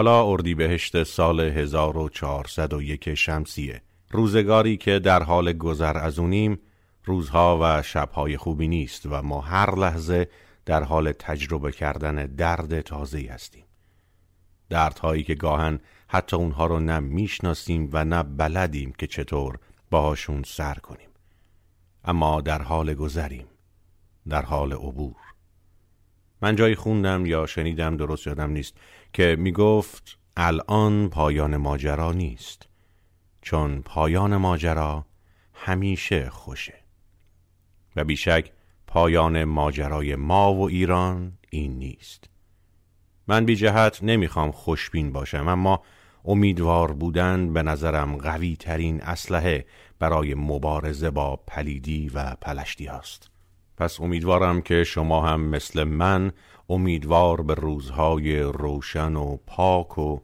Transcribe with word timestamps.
حالا 0.00 0.26
اردیبهشت 0.26 1.02
سال 1.02 1.40
1401 1.40 3.14
شمسیه. 3.14 3.82
روزگاری 4.10 4.76
که 4.76 4.98
در 4.98 5.22
حال 5.22 5.52
گذر 5.52 5.98
از 5.98 6.18
اونیم 6.18 6.58
روزها 7.04 7.58
و 7.62 7.82
شبهای 7.82 8.36
خوبی 8.36 8.68
نیست 8.68 9.06
و 9.06 9.22
ما 9.22 9.40
هر 9.40 9.74
لحظه 9.74 10.28
در 10.66 10.82
حال 10.82 11.12
تجربه 11.12 11.72
کردن 11.72 12.26
درد 12.26 12.80
تازه 12.80 13.28
هستیم. 13.30 13.64
دردهایی 14.68 15.22
که 15.22 15.34
گاهن 15.34 15.80
حتی 16.08 16.36
اونها 16.36 16.66
رو 16.66 16.80
نه 16.80 17.00
می‌شناسیم 17.00 17.90
و 17.92 18.04
نه 18.04 18.22
بلدیم 18.22 18.92
که 18.98 19.06
چطور 19.06 19.58
باهاشون 19.90 20.42
سر 20.46 20.74
کنیم. 20.74 21.10
اما 22.04 22.40
در 22.40 22.62
حال 22.62 22.94
گذریم 22.94 23.46
در 24.28 24.42
حال 24.42 24.72
عبور. 24.72 25.16
من 26.42 26.56
جایی 26.56 26.74
خوندم 26.74 27.26
یا 27.26 27.46
شنیدم 27.46 27.96
درست 27.96 28.26
یادم 28.26 28.50
نیست. 28.50 28.74
که 29.12 29.36
می 29.38 29.52
گفت 29.52 30.18
الان 30.36 31.08
پایان 31.08 31.56
ماجرا 31.56 32.12
نیست. 32.12 32.68
چون 33.42 33.82
پایان 33.82 34.36
ماجرا 34.36 35.06
همیشه 35.54 36.30
خوشه. 36.30 36.74
و 37.96 38.04
بیشک 38.04 38.52
پایان 38.86 39.44
ماجرای 39.44 40.16
ما 40.16 40.54
و 40.54 40.68
ایران 40.68 41.38
این 41.50 41.78
نیست. 41.78 42.24
من 43.28 43.44
بی 43.44 43.56
جهت 43.56 43.98
نمی‌خوام 44.02 44.50
خوشبین 44.50 45.12
باشم 45.12 45.48
اما 45.48 45.82
امیدوار 46.24 46.92
بودن 46.92 47.52
به 47.52 47.62
نظرم 47.62 48.16
قوی 48.16 48.56
ترین 48.56 49.02
اسلحه 49.02 49.66
برای 49.98 50.34
مبارزه 50.34 51.10
با 51.10 51.36
پلیدی 51.36 52.08
و 52.08 52.34
پلشتی 52.40 52.86
هست 52.86 53.30
پس 53.76 54.00
امیدوارم 54.00 54.62
که 54.62 54.84
شما 54.84 55.26
هم 55.26 55.40
مثل 55.40 55.84
من 55.84 56.32
امیدوار 56.70 57.42
به 57.42 57.54
روزهای 57.54 58.40
روشن 58.40 59.16
و 59.16 59.36
پاک 59.46 59.98
و 59.98 60.20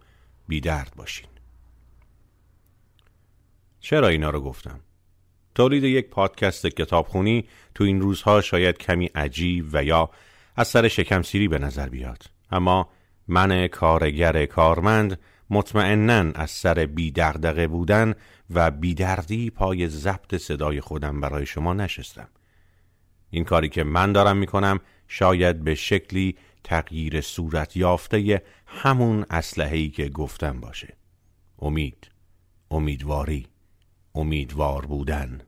بیدرد 0.48 0.92
باشین. 0.96 1.28
چرا 3.80 4.08
اینا 4.08 4.30
رو 4.30 4.40
گفتم؟ 4.40 4.80
تولید 5.54 5.84
یک 5.84 6.10
پادکست 6.10 6.66
کتابخونی 6.66 7.48
تو 7.74 7.84
این 7.84 8.00
روزها 8.00 8.40
شاید 8.40 8.78
کمی 8.78 9.06
عجیب 9.06 9.68
و 9.72 9.84
یا 9.84 10.10
از 10.56 10.68
سر 10.68 10.88
شکم 10.88 11.22
سیری 11.22 11.48
به 11.48 11.58
نظر 11.58 11.88
بیاد. 11.88 12.22
اما 12.50 12.88
من 13.28 13.66
کارگر 13.66 14.46
کارمند 14.46 15.20
مطمئنا 15.50 16.32
از 16.34 16.50
سر 16.50 16.74
بیدردقه 16.74 17.66
بودن 17.66 18.14
و 18.50 18.70
بیدردی 18.70 19.50
پای 19.50 19.88
ضبط 19.88 20.34
صدای 20.34 20.80
خودم 20.80 21.20
برای 21.20 21.46
شما 21.46 21.74
نشستم. 21.74 22.28
این 23.30 23.44
کاری 23.44 23.68
که 23.68 23.84
من 23.84 24.12
دارم 24.12 24.36
می‌کنم 24.36 24.80
شاید 25.08 25.64
به 25.64 25.74
شکلی 25.74 26.36
تغییر 26.64 27.20
صورت 27.20 27.76
یافته 27.76 28.42
همون 28.66 29.26
اسلحه‌ای 29.30 29.88
که 29.88 30.08
گفتم 30.08 30.60
باشه. 30.60 30.96
امید 31.58 32.10
امیدواری 32.70 33.46
امیدوار 34.14 34.86
بودن 34.86 35.40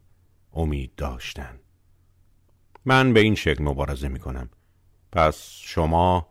امید 0.52 0.94
داشتن. 0.96 1.58
من 2.84 3.12
به 3.12 3.20
این 3.20 3.34
شکل 3.34 3.64
مبارزه 3.64 4.08
می‌کنم. 4.08 4.50
پس 5.12 5.50
شما 5.60 6.28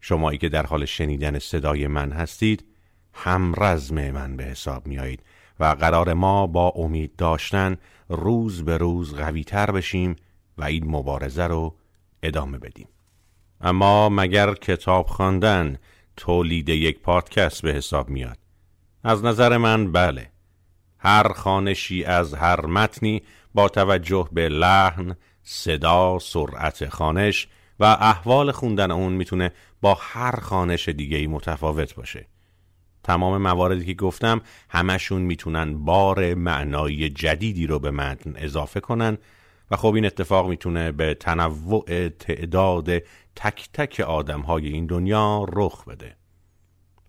شمایی 0.00 0.38
که 0.38 0.48
در 0.48 0.66
حال 0.66 0.84
شنیدن 0.84 1.38
صدای 1.38 1.86
من 1.86 2.12
هستید 2.12 2.64
هم 3.12 3.54
رزم 3.56 4.10
من 4.10 4.36
به 4.36 4.44
حساب 4.44 4.86
میایید 4.86 5.22
و 5.60 5.64
قرار 5.64 6.12
ما 6.12 6.46
با 6.46 6.68
امید 6.68 7.16
داشتن 7.16 7.76
روز 8.08 8.64
به 8.64 8.76
روز 8.76 9.14
قوی 9.14 9.44
تر 9.44 9.70
بشیم 9.70 10.16
و 10.58 10.64
این 10.64 10.90
مبارزه 10.90 11.44
رو 11.44 11.74
ادامه 12.26 12.58
بدیم. 12.58 12.88
اما 13.60 14.08
مگر 14.08 14.54
کتاب 14.54 15.06
خواندن 15.06 15.78
تولید 16.16 16.68
یک 16.68 17.00
پادکست 17.00 17.62
به 17.62 17.72
حساب 17.72 18.08
میاد؟ 18.08 18.38
از 19.04 19.24
نظر 19.24 19.56
من 19.56 19.92
بله. 19.92 20.30
هر 20.98 21.32
خانشی 21.32 22.04
از 22.04 22.34
هر 22.34 22.66
متنی 22.66 23.22
با 23.54 23.68
توجه 23.68 24.28
به 24.32 24.48
لحن، 24.48 25.16
صدا، 25.42 26.18
سرعت 26.18 26.88
خانش 26.88 27.48
و 27.80 27.84
احوال 27.84 28.52
خوندن 28.52 28.90
اون 28.90 29.12
می‌تونه 29.12 29.52
با 29.80 29.98
هر 30.00 30.40
خانش 30.40 30.88
دیگه 30.88 31.16
ای 31.16 31.26
متفاوت 31.26 31.94
باشه. 31.94 32.26
تمام 33.02 33.42
مواردی 33.42 33.84
که 33.84 33.94
گفتم 33.94 34.40
همشون 34.68 35.22
می‌تونن 35.22 35.84
بار 35.84 36.34
معنایی 36.34 37.08
جدیدی 37.08 37.66
رو 37.66 37.78
به 37.78 37.90
متن 37.90 38.32
اضافه 38.36 38.80
کنن 38.80 39.18
و 39.70 39.76
خب 39.76 39.94
این 39.94 40.06
اتفاق 40.06 40.48
می‌تونه 40.48 40.92
به 40.92 41.14
تنوع 41.14 42.08
تعداد 42.08 42.98
تک 43.36 43.68
تک 43.72 44.00
آدم 44.00 44.40
های 44.40 44.68
این 44.68 44.86
دنیا 44.86 45.46
رخ 45.52 45.84
بده. 45.84 46.16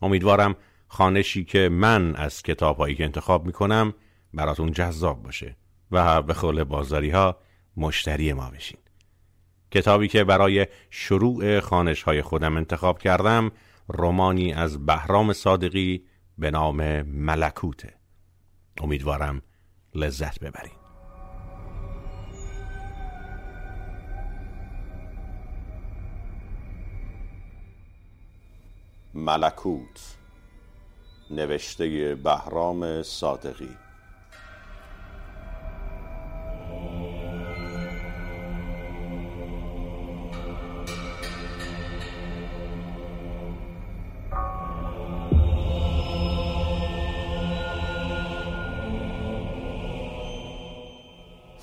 امیدوارم 0.01 0.55
خانشی 0.87 1.43
که 1.43 1.69
من 1.69 2.15
از 2.15 2.43
کتاب 2.43 2.77
هایی 2.77 2.95
که 2.95 3.03
انتخاب 3.03 3.45
می‌کنم 3.45 3.93
براتون 4.33 4.71
جذاب 4.71 5.23
باشه 5.23 5.55
و 5.91 6.21
به 6.21 6.33
خول 6.33 6.63
بازاری 6.63 7.09
ها 7.09 7.37
مشتری 7.77 8.33
ما 8.33 8.49
بشین. 8.49 8.77
کتابی 9.71 10.07
که 10.07 10.23
برای 10.23 10.67
شروع 10.89 11.59
خانش 11.59 12.03
های 12.03 12.21
خودم 12.21 12.57
انتخاب 12.57 12.99
کردم 12.99 13.51
رومانی 13.87 14.53
از 14.53 14.85
بهرام 14.85 15.33
صادقی 15.33 16.05
به 16.37 16.51
نام 16.51 17.01
ملکوته. 17.01 17.93
امیدوارم 18.81 19.41
لذت 19.95 20.39
ببرید 20.39 20.86
ملکوت 29.17 29.99
نوشته 31.31 32.15
بهرام 32.15 33.03
صادقی. 33.03 33.77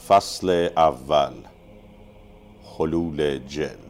فصل 0.08 0.68
اول 0.76 1.34
حلول 2.78 3.38
جن. 3.38 3.83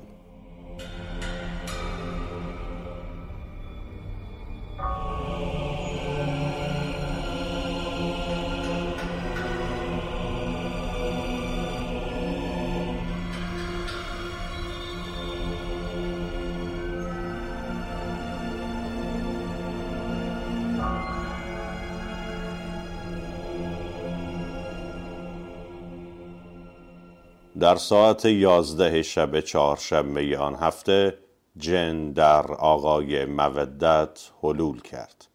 در 27.58 27.76
ساعت 27.76 28.24
یازده 28.24 29.02
شب 29.02 29.40
چهارشنبه 29.40 30.38
آن 30.38 30.54
هفته 30.54 31.18
جن 31.56 32.12
در 32.12 32.52
آقای 32.52 33.24
مودت 33.24 34.30
حلول 34.42 34.80
کرد. 34.80 35.26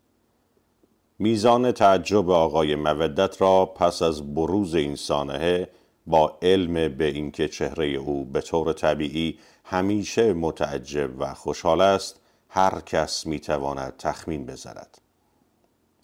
میزان 1.19 1.71
تعجب 1.71 2.29
آقای 2.29 2.75
مودت 2.75 3.41
را 3.41 3.65
پس 3.65 4.01
از 4.01 4.33
بروز 4.35 4.75
این 4.75 4.95
سانحه 4.95 5.69
با 6.07 6.37
علم 6.41 6.97
به 6.97 7.05
اینکه 7.05 7.47
چهره 7.47 7.87
او 7.87 8.25
به 8.25 8.41
طور 8.41 8.73
طبیعی 8.73 9.39
همیشه 9.63 10.33
متعجب 10.33 11.09
و 11.19 11.33
خوشحال 11.33 11.81
است 11.81 12.19
هر 12.49 12.81
کس 12.85 13.25
می‌تواند 13.25 13.93
تخمین 13.97 14.45
بزند. 14.45 14.97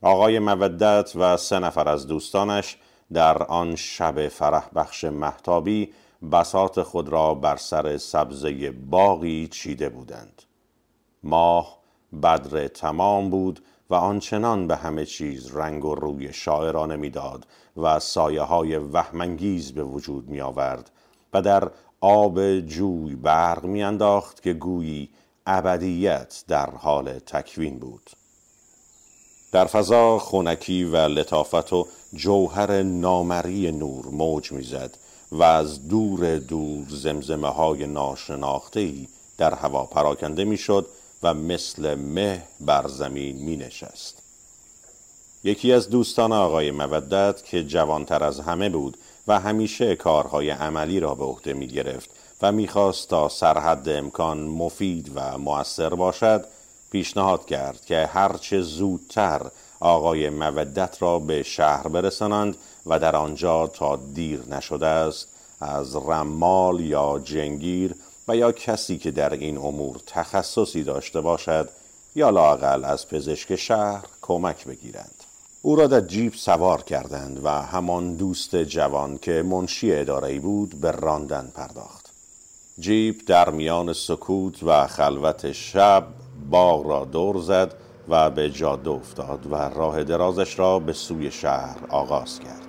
آقای 0.01 0.39
مودت 0.39 1.11
و 1.15 1.37
سه 1.37 1.59
نفر 1.59 1.89
از 1.89 2.07
دوستانش 2.07 2.77
در 3.13 3.43
آن 3.43 3.75
شب 3.75 4.27
فرح 4.27 4.69
بخش 4.75 5.03
محتابی 5.03 5.89
بسات 6.31 6.81
خود 6.81 7.09
را 7.09 7.33
بر 7.33 7.55
سر 7.55 7.97
سبزه 7.97 8.71
باقی 8.71 9.47
چیده 9.47 9.89
بودند. 9.89 10.41
ماه 11.23 11.79
بدر 12.23 12.67
تمام 12.67 13.29
بود 13.29 13.63
و 13.89 13.95
آنچنان 13.95 14.67
به 14.67 14.75
همه 14.75 15.05
چیز 15.05 15.55
رنگ 15.55 15.85
و 15.85 15.95
روی 15.95 16.33
شاعرانه 16.33 16.95
می‌داد 16.95 17.47
و 17.77 17.99
سایه 17.99 18.41
های 18.41 18.77
وهمانگیز 18.77 19.71
به 19.71 19.83
وجود 19.83 20.29
می 20.29 20.41
آورد 20.41 20.91
و 21.33 21.41
در 21.41 21.71
آب 22.01 22.59
جوی 22.59 23.15
برق 23.15 23.65
میانداخت 23.65 24.43
که 24.43 24.53
گویی 24.53 25.09
ابدیت 25.47 26.43
در 26.47 26.69
حال 26.69 27.19
تکوین 27.19 27.79
بود. 27.79 28.09
در 29.51 29.65
فضا 29.65 30.19
خونکی 30.19 30.83
و 30.83 30.95
لطافت 30.95 31.73
و 31.73 31.87
جوهر 32.13 32.83
نامری 32.83 33.71
نور 33.71 34.05
موج 34.05 34.51
می‌زد 34.51 34.97
و 35.31 35.43
از 35.43 35.87
دور 35.87 36.37
دور 36.37 36.85
زمزمه 36.89 37.47
های 37.47 37.87
ناشناخته 37.87 38.93
در 39.37 39.53
هوا 39.53 39.85
پراکنده 39.85 40.43
می‌شد 40.43 40.87
و 41.23 41.33
مثل 41.33 41.95
مه 41.95 42.43
بر 42.59 42.87
زمین 42.87 43.35
می 43.35 43.57
نشست. 43.57 44.21
یکی 45.43 45.73
از 45.73 45.89
دوستان 45.89 46.31
آقای 46.31 46.71
مودت 46.71 47.43
که 47.45 47.63
جوانتر 47.63 48.23
از 48.23 48.39
همه 48.39 48.69
بود 48.69 48.97
و 49.27 49.39
همیشه 49.39 49.95
کارهای 49.95 50.49
عملی 50.49 50.99
را 50.99 51.15
به 51.15 51.23
عهده 51.23 51.53
می 51.53 51.67
گرفت 51.67 52.09
و 52.41 52.51
می‌خواست 52.51 53.09
تا 53.09 53.29
سرحد 53.29 53.89
امکان 53.89 54.37
مفید 54.37 55.11
و 55.15 55.37
مؤثر 55.37 55.89
باشد 55.89 56.45
پیشنهاد 56.91 57.45
کرد 57.45 57.85
که 57.85 58.09
هرچه 58.13 58.61
زودتر 58.61 59.41
آقای 59.79 60.29
مودت 60.29 61.01
را 61.01 61.19
به 61.19 61.43
شهر 61.43 61.87
برسانند 61.87 62.57
و 62.85 62.99
در 62.99 63.15
آنجا 63.15 63.67
تا 63.67 63.95
دیر 63.95 64.41
نشده 64.49 64.87
است 64.87 65.27
از 65.61 65.95
رمال 65.95 66.79
یا 66.79 67.21
جنگیر 67.23 67.95
و 68.27 68.35
یا 68.35 68.51
کسی 68.51 68.97
که 68.97 69.11
در 69.11 69.33
این 69.33 69.57
امور 69.57 69.97
تخصصی 70.07 70.83
داشته 70.83 71.21
باشد 71.21 71.69
یا 72.15 72.29
لاقل 72.29 72.85
از 72.85 73.07
پزشک 73.07 73.55
شهر 73.55 74.05
کمک 74.21 74.65
بگیرند. 74.65 75.23
او 75.61 75.75
را 75.75 75.87
در 75.87 76.01
جیب 76.01 76.33
سوار 76.33 76.81
کردند 76.81 77.45
و 77.45 77.49
همان 77.49 78.15
دوست 78.15 78.55
جوان 78.55 79.17
که 79.17 79.43
منشی 79.43 79.93
اداره 79.93 80.39
بود 80.39 80.81
به 80.81 80.91
راندن 80.91 81.51
پرداخت. 81.55 82.09
جیب 82.79 83.25
در 83.25 83.49
میان 83.49 83.93
سکوت 83.93 84.63
و 84.63 84.87
خلوت 84.87 85.51
شب 85.51 86.07
باغ 86.49 86.87
را 86.87 87.05
دور 87.05 87.41
زد 87.41 87.73
و 88.09 88.29
به 88.29 88.49
جاده 88.49 88.89
افتاد 88.89 89.51
و 89.51 89.55
راه 89.55 90.03
درازش 90.03 90.59
را 90.59 90.79
به 90.79 90.93
سوی 90.93 91.31
شهر 91.31 91.77
آغاز 91.89 92.39
کرد. 92.39 92.64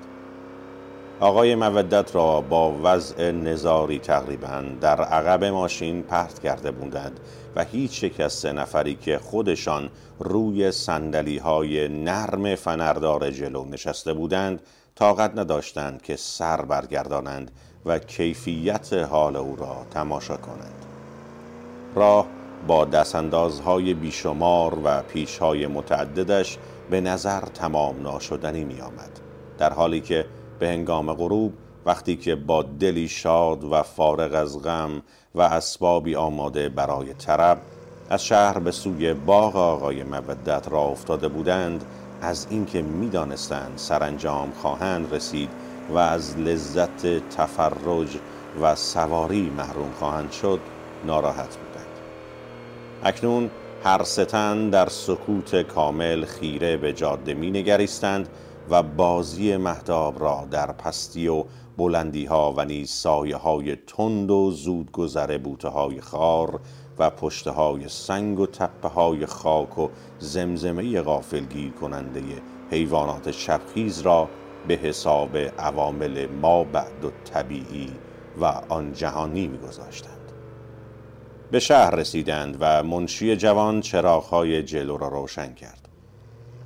آقای 1.21 1.55
مودت 1.55 2.15
را 2.15 2.41
با 2.41 2.75
وضع 2.83 3.31
نظاری 3.31 3.99
تقریبا 3.99 4.65
در 4.81 5.01
عقب 5.01 5.45
ماشین 5.45 6.03
پرت 6.03 6.39
کرده 6.39 6.71
بودند 6.71 7.21
و 7.57 7.65
هیچ 7.65 8.03
یک 8.03 8.21
از 8.21 8.47
نفری 8.47 8.95
که 8.95 9.19
خودشان 9.19 9.91
روی 10.19 10.73
سندلی 10.73 11.39
های 11.39 11.89
نرم 11.89 12.55
فنردار 12.55 13.31
جلو 13.31 13.65
نشسته 13.65 14.13
بودند 14.13 14.61
طاقت 14.95 15.39
نداشتند 15.39 16.03
که 16.03 16.17
سر 16.17 16.63
برگردانند 16.63 17.51
و 17.87 17.99
کیفیت 17.99 18.93
حال 18.93 19.37
او 19.37 19.57
را 19.57 19.77
تماشا 19.91 20.37
کنند. 20.37 20.85
راه 21.95 22.27
با 22.67 22.85
دستاندازهای 22.85 23.95
بیشمار 23.95 24.79
و 24.85 25.03
پیشهای 25.03 25.67
متعددش 25.67 26.59
به 26.91 27.01
نظر 27.01 27.41
تمام 27.41 28.03
ناشدنی 28.03 28.65
می 28.65 28.81
آمد 28.81 29.21
در 29.59 29.73
حالی 29.73 30.01
که 30.01 30.27
به 30.58 30.69
هنگام 30.69 31.12
غروب 31.12 31.53
وقتی 31.87 32.17
که 32.17 32.35
با 32.35 32.62
دلی 32.62 33.08
شاد 33.08 33.64
و 33.64 33.82
فارغ 33.82 34.35
از 34.35 34.62
غم 34.62 35.03
و 35.35 35.41
اسبابی 35.41 36.17
آماده 36.17 36.69
برای 36.69 37.14
طرب 37.14 37.58
از 38.11 38.25
شهر 38.25 38.58
به 38.58 38.70
سوی 38.70 39.14
باغ 39.14 39.56
آقای 39.56 40.03
مودت 40.03 40.69
را 40.70 40.81
افتاده 40.81 41.29
بودند 41.29 41.85
از 42.23 42.47
اینکه 42.50 42.82
می‌دانستند 42.82 43.73
سرانجام 43.76 44.50
خواهند 44.50 45.14
رسید 45.14 45.49
و 45.91 45.99
از 45.99 46.38
لذت 46.38 47.29
تفرج 47.29 48.19
و 48.62 48.75
سواری 48.75 49.53
محروم 49.56 49.91
خواهند 49.99 50.32
شد 50.32 50.61
ناراحت 51.05 51.56
بودند. 51.56 51.87
اکنون 53.05 53.50
هر 53.85 54.03
ستن 54.03 54.70
در 54.70 54.88
سکوت 54.88 55.62
کامل 55.62 56.25
خیره 56.25 56.76
به 56.76 56.93
جاده 56.93 57.35
می 57.35 57.50
نگریستند 57.50 58.29
و 58.71 58.83
بازی 58.83 59.57
مهداب 59.57 60.21
را 60.21 60.49
در 60.51 60.73
پستی 60.73 61.29
و 61.29 61.45
بلندی 61.77 62.25
ها 62.25 62.55
و 62.57 62.65
نیز 62.65 62.91
سایه 62.91 63.37
های 63.37 63.77
تند 63.77 64.31
و 64.31 64.51
زود 64.51 64.93
گذر 64.93 65.39
بوته 65.39 65.69
های 65.69 66.01
خار 66.01 66.61
و 66.99 67.11
پشته 67.11 67.51
های 67.51 67.89
سنگ 67.89 68.41
و 68.41 68.47
تپه 68.47 68.89
های 68.89 69.27
خاک 69.27 69.79
و 69.79 69.89
زمزمه 70.19 71.03
غافلگیر 71.03 71.73
کننده 71.73 72.23
حیوانات 72.71 73.31
شبخیز 73.31 74.01
را 74.01 74.29
به 74.69 74.75
حساب 74.75 75.37
عوامل 75.37 76.27
ما 76.27 76.65
بعد 76.65 77.05
و 77.05 77.11
طبیعی 77.25 77.91
و 78.41 78.45
آن 78.69 78.93
جهانی 78.93 79.47
میگذاشتند. 79.47 80.33
به 81.51 81.61
شهر 81.61 81.91
رسیدند 81.95 82.57
و 82.61 82.83
منشی 82.83 83.37
جوان 83.37 83.81
چراغهای 83.81 84.63
جلو 84.63 84.97
را 84.97 85.09
روشن 85.09 85.55
کرد. 85.55 85.86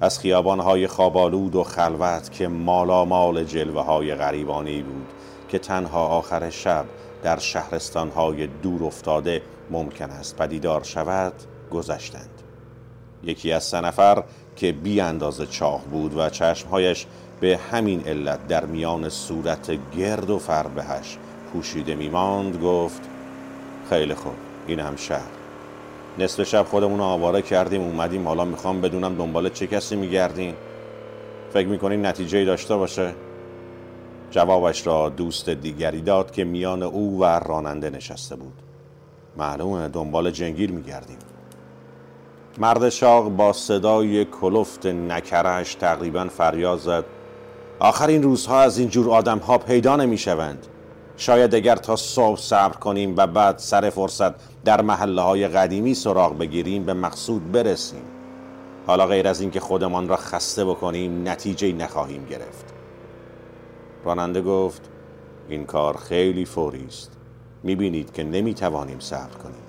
از 0.00 0.18
خیابانهای 0.18 0.86
خوابالود 0.86 1.56
و 1.56 1.62
خلوت 1.62 2.32
که 2.32 2.48
مالا 2.48 3.04
مال 3.04 3.44
جلوه 3.44 3.82
های 3.82 4.14
غریبانی 4.14 4.82
بود 4.82 5.06
که 5.48 5.58
تنها 5.58 6.06
آخر 6.06 6.50
شب 6.50 6.84
در 7.22 7.38
شهرستانهای 7.38 8.46
دور 8.46 8.84
افتاده 8.84 9.42
ممکن 9.70 10.10
است 10.10 10.36
پدیدار 10.36 10.82
شود 10.82 11.32
گذشتند. 11.70 12.30
یکی 13.24 13.52
از 13.52 13.64
سه 13.64 13.80
نفر 13.80 14.24
که 14.56 14.72
بی 14.72 15.00
اندازه 15.00 15.46
چاق 15.46 15.80
بود 15.90 16.16
و 16.16 16.30
چشمهایش 16.30 17.06
به 17.40 17.60
همین 17.72 18.02
علت 18.06 18.46
در 18.46 18.64
میان 18.64 19.08
صورت 19.08 19.70
گرد 19.96 20.30
و 20.30 20.38
فربهش 20.38 21.18
پوشیده 21.52 21.94
میماند 21.94 22.62
گفت 22.62 23.02
خیلی 23.90 24.14
خوب 24.14 24.34
این 24.66 24.80
هم 24.80 24.96
شهر. 24.96 25.39
نصف 26.18 26.42
شب 26.42 26.62
خودمون 26.62 27.00
آواره 27.00 27.42
کردیم 27.42 27.80
اومدیم 27.80 28.28
حالا 28.28 28.44
می‌خوام 28.44 28.80
بدونم 28.80 29.14
دنبال 29.14 29.48
چه 29.48 29.66
کسی 29.66 29.96
میگردین 29.96 30.54
فکر 31.52 31.68
می‌کنین 31.68 32.06
نتیجه 32.06 32.44
داشته 32.44 32.76
باشه؟ 32.76 33.14
جوابش 34.30 34.86
را 34.86 35.08
دوست 35.08 35.48
دیگری 35.48 36.00
داد 36.00 36.30
که 36.30 36.44
میان 36.44 36.82
او 36.82 37.20
و 37.20 37.24
راننده 37.24 37.90
نشسته 37.90 38.36
بود. 38.36 38.52
معلومه 39.36 39.88
دنبال 39.88 40.30
جنگیر 40.30 40.72
میگردیم. 40.72 41.18
مرد 42.58 42.88
شاق 42.88 43.28
با 43.28 43.52
صدای 43.52 44.24
کلفت 44.24 44.86
نکرش 44.86 45.74
تقریبا 45.74 46.24
فریاد 46.24 46.78
زد. 46.78 47.04
آخر 47.78 48.06
این 48.06 48.22
روزها 48.22 48.60
از 48.60 48.78
این 48.78 48.88
جور 48.88 49.10
آدم 49.10 49.38
ها 49.38 49.58
پیدا 49.58 49.96
نمی‌شوند. 49.96 50.66
شاید 51.20 51.54
اگر 51.54 51.76
تا 51.76 51.96
صبح 51.96 52.38
صبر 52.40 52.76
کنیم 52.76 53.14
و 53.16 53.26
بعد 53.26 53.58
سر 53.58 53.90
فرصت 53.90 54.32
در 54.64 54.80
محله 54.80 55.22
های 55.22 55.48
قدیمی 55.48 55.94
سراغ 55.94 56.38
بگیریم 56.38 56.84
به 56.84 56.94
مقصود 56.94 57.52
برسیم. 57.52 58.02
حالا 58.86 59.06
غیر 59.06 59.28
از 59.28 59.40
اینکه 59.40 59.60
خودمان 59.60 60.08
را 60.08 60.16
خسته 60.16 60.64
بکنیم 60.64 61.28
نتیجه 61.28 61.72
نخواهیم 61.72 62.26
گرفت. 62.30 62.64
راننده 64.04 64.42
گفت 64.42 64.82
این 65.48 65.64
کار 65.64 65.96
خیلی 65.96 66.44
فوری 66.44 66.84
است. 66.88 67.10
می‌بینید 67.62 68.12
که 68.12 68.24
نمی‌توانیم 68.24 69.00
صبر 69.00 69.36
کنیم. 69.42 69.62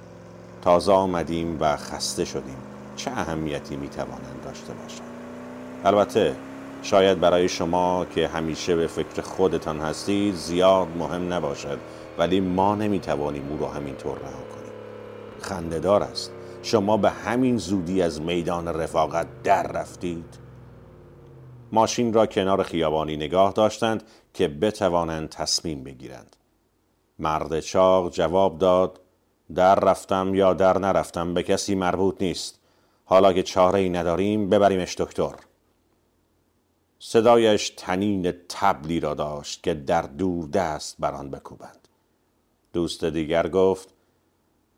تازه 0.62 0.92
آمدیم 0.92 1.58
و 1.60 1.76
خسته 1.76 2.26
شدیم. 2.26 2.58
چه 2.96 3.12
اهمیتی 3.12 3.76
می‌توانند 3.76 4.42
داشته 4.44 4.74
باشند؟ 4.74 5.08
البته 5.84 6.36
شاید 6.82 7.20
برای 7.20 7.50
شما 7.50 8.06
که 8.06 8.28
همیشه 8.28 8.76
به 8.76 8.88
فکر 8.88 9.22
خودتان 9.22 9.80
هستید 9.80 10.36
زیاد 10.36 10.88
مهم 10.98 11.34
نباشد 11.34 11.80
ولی 12.18 12.40
ما 12.40 12.76
نمی‌توانیم 12.76 13.48
او 13.50 13.58
را 13.58 13.68
همینطور 13.68 14.18
رها 14.18 14.44
کنیم. 14.56 14.74
خندهدار 15.42 16.04
است. 16.04 16.32
شما 16.64 16.98
به 16.98 17.10
همین 17.10 17.58
زودی 17.58 18.02
از 18.02 18.22
میدان 18.22 18.68
رفاقت 18.68 19.28
در 19.44 19.64
رفتید. 19.68 20.26
ماشین 21.72 22.14
را 22.14 22.26
کنار 22.26 22.64
خیابانی 22.64 23.18
نگاه 23.18 23.52
داشتند 23.52 24.04
که 24.34 24.48
بتوانند 24.48 25.30
تصمیم 25.30 25.84
بگیرند. 25.84 26.36
مرد 27.20 27.60
چاق 27.60 28.12
جواب 28.12 28.58
داد 28.58 29.00
در 29.56 29.76
رفتم 29.76 30.36
یا 30.36 30.54
در 30.54 30.78
نرفتم 30.78 31.34
به 31.34 31.44
کسی 31.44 31.76
مربوط 31.76 32.22
نیست. 32.22 32.60
حالا 33.06 33.34
که 33.34 33.44
چاره 33.44 33.80
ای 33.80 33.90
نداریم 33.90 34.50
ببریمش 34.50 34.96
دکتر. 34.98 35.34
صدایش 37.04 37.70
تنین 37.70 38.34
تبلی 38.50 39.00
را 39.00 39.14
داشت 39.14 39.64
که 39.64 39.74
در 39.74 40.02
دور 40.02 40.50
دست 40.50 40.96
بر 41.00 41.14
آن 41.14 41.32
بکوبند 41.32 41.88
دوست 42.74 43.06
دیگر 43.06 43.48
گفت 43.48 43.94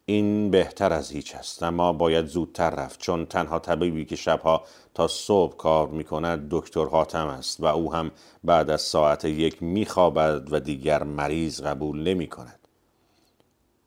این 0.06 0.52
بهتر 0.52 0.94
از 0.94 1.12
هیچ 1.12 1.36
است 1.36 1.64
اما 1.64 1.94
باید 1.94 2.26
زودتر 2.26 2.70
رفت 2.70 3.00
چون 3.00 3.26
تنها 3.26 3.60
طبیبی 3.60 4.06
که 4.06 4.16
شبها 4.16 4.64
تا 4.94 5.08
صبح 5.08 5.58
کار 5.58 5.88
می 5.88 6.04
کند 6.04 6.48
دکتر 6.50 6.86
حاتم 6.86 7.28
است 7.28 7.60
و 7.60 7.66
او 7.66 7.94
هم 7.94 8.12
بعد 8.44 8.70
از 8.70 8.82
ساعت 8.82 9.26
یک 9.26 9.64
می 9.64 9.86
خوابد 9.86 10.54
و 10.54 10.60
دیگر 10.60 11.04
مریض 11.04 11.62
قبول 11.62 12.04
نمی 12.04 12.28
کند 12.28 12.60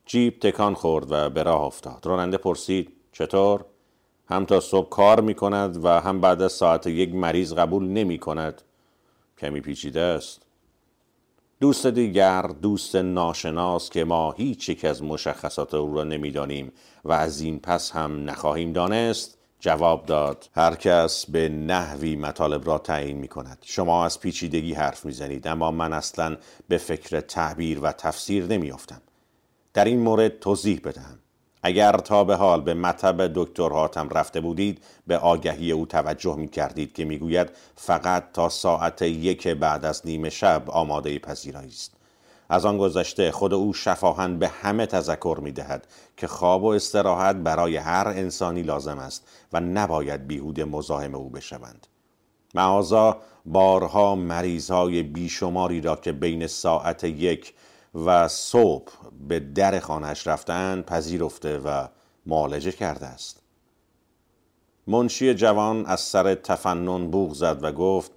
جیب 0.06 0.40
تکان 0.40 0.74
خورد 0.74 1.06
و 1.10 1.30
به 1.30 1.42
راه 1.42 1.62
افتاد. 1.62 2.06
راننده 2.06 2.36
پرسید 2.36 2.92
چطور؟ 3.12 3.64
هم 4.28 4.45
تا 4.45 4.61
صبح 4.61 4.88
کار 4.88 5.21
می 5.21 5.35
کند 5.35 5.85
و 5.85 5.88
هم 5.88 6.21
بعد 6.21 6.42
از 6.42 6.52
ساعت 6.52 6.87
یک 6.87 7.14
مریض 7.14 7.54
قبول 7.54 7.85
نمی 7.85 8.18
کند 8.18 8.62
کمی 9.38 9.61
پیچیده 9.61 10.00
است. 10.00 10.42
دوست 11.61 11.87
دیگر 11.87 12.42
دوست 12.42 12.97
ناشناس 12.97 13.90
که 13.90 14.04
ما 14.04 14.33
هیچ 14.33 14.68
یک 14.68 14.85
از 14.85 15.02
مشخصات 15.02 15.75
او 15.75 15.95
را 15.95 16.04
نمی‌دانیم 16.04 16.73
و 17.04 17.12
از 17.12 17.40
این 17.40 17.59
پس 17.59 17.90
هم 17.90 18.30
نخواهیم 18.30 18.73
دانست 18.73 19.38
جواب 19.61 20.06
داد. 20.06 20.49
هر 20.54 20.75
کس 20.75 21.26
به 21.30 21.49
نحوی 21.49 22.16
مطالب 22.16 22.66
را 22.66 22.78
تعیین 22.78 23.16
می 23.16 23.28
کند 23.28 23.59
شما 23.61 24.04
از 24.04 24.21
پیچیدگی 24.21 24.75
حرف 24.75 25.04
می 25.04 25.12
زنید 25.12 25.47
اما 25.47 25.71
من 25.71 25.92
اصلا 25.92 26.37
به 26.68 26.78
فکر 26.78 27.21
تعبیر 27.21 27.80
و 27.80 27.92
تفسیر 27.92 28.47
نمی 28.47 28.71
افتم. 28.71 29.00
در 29.75 29.85
این 29.85 30.00
مورد 30.00 30.38
توضیح 30.38 30.80
بدهم. 30.85 31.18
اگر 31.66 31.92
تا 31.92 32.25
به 32.25 32.37
حال 32.37 32.61
به 32.61 32.75
مطب 32.75 33.30
دکتر 33.35 33.68
حاتم 33.68 34.08
رفته 34.08 34.40
بودید 34.40 34.85
به 35.06 35.18
آگهی 35.18 35.73
او 35.73 35.87
توجه 35.87 36.37
می 36.37 36.49
کردید 36.49 36.92
که 36.92 37.04
می‌گوید 37.04 37.50
فقط 37.76 38.32
تا 38.32 38.49
ساعت 38.49 39.02
یک 39.02 39.49
بعد 39.49 39.85
از 39.85 40.02
نیمه 40.04 40.30
شب 40.30 40.70
آماده 40.70 41.18
پذیرایی 41.18 41.68
است. 41.68 41.92
از 42.49 42.64
آن 42.64 42.78
گذشته 42.78 43.30
خود 43.32 43.54
او 43.54 43.73
شفاهن 43.73 44.38
به 44.38 44.49
همه 44.49 44.87
تذکر 44.87 45.38
می 45.42 45.52
دهد 45.52 45.87
که 46.16 46.26
خواب 46.26 46.64
و 46.64 46.66
استراحت 46.66 47.37
برای 47.37 47.76
هر 47.76 48.08
انسانی 48.08 48.62
لازم 48.62 48.99
است 48.99 49.28
و 49.52 49.61
نباید 49.61 50.26
بیهود 50.26 50.61
مزاحم 50.61 51.14
او 51.14 51.30
بشوند. 51.30 51.87
معاذا 52.54 53.16
بارها 53.46 54.14
مریضهای 54.14 55.02
بیشماری 55.02 55.80
را 55.80 55.96
که 55.96 56.12
بین 56.12 56.46
ساعت 56.46 57.04
یک 57.04 57.54
و 58.04 58.28
صبح 58.28 58.92
به 59.28 59.40
در 59.40 59.80
خانهش 59.80 60.26
رفتن 60.26 60.82
پذیرفته 60.82 61.58
و 61.58 61.86
معالجه 62.26 62.72
کرده 62.72 63.06
است. 63.06 63.42
منشی 64.86 65.34
جوان 65.34 65.86
از 65.86 66.00
سر 66.00 66.34
تفنن 66.34 67.10
بوغ 67.10 67.34
زد 67.34 67.64
و 67.64 67.72
گفت 67.72 68.12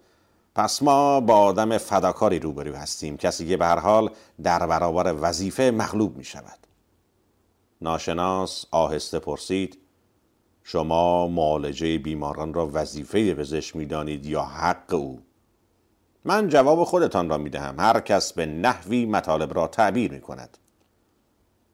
پس 0.55 0.83
ما 0.83 1.19
با 1.19 1.36
آدم 1.36 1.77
فداکاری 1.77 2.39
روبرو 2.39 2.75
هستیم. 2.75 3.17
کسی 3.17 3.48
که 3.48 3.57
به 3.57 3.65
هر 3.65 3.79
حال 3.79 4.09
در 4.43 4.67
برابر 4.67 5.15
وظیفه 5.21 5.71
مغلوب 5.71 6.17
می 6.17 6.24
شود 6.24 6.59
ناشناس 7.81 8.65
آهسته 8.71 9.19
پرسید 9.19 9.77
شما 10.63 11.27
معالجه 11.27 11.98
بیماران 11.98 12.53
را 12.53 12.69
وظیفه 12.74 13.33
پزشک 13.33 13.75
می‌دانید 13.75 14.25
یا 14.25 14.43
حق 14.43 14.93
او؟ 14.93 15.19
من 16.25 16.49
جواب 16.49 16.83
خودتان 16.83 17.29
را 17.29 17.38
می 17.38 17.49
دهم 17.49 17.79
هر 17.79 17.99
کس 17.99 18.33
به 18.33 18.45
نحوی 18.45 19.05
مطالب 19.05 19.53
را 19.53 19.67
تعبیر 19.67 20.11
می 20.11 20.21
کند 20.21 20.57